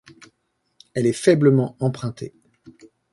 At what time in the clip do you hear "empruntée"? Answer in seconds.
1.79-2.33